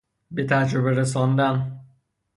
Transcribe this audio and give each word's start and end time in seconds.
بتجربه 0.31 0.91
رساندن 0.91 1.79